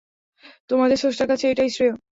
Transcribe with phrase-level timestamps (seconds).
[0.69, 1.93] তোমাদের স্রষ্টার কাছে এটাই শ্রেয়।